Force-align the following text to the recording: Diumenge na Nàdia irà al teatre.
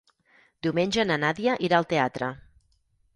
Diumenge 0.67 1.05
na 1.09 1.17
Nàdia 1.23 1.57
irà 1.67 1.77
al 1.81 1.87
teatre. 1.91 2.31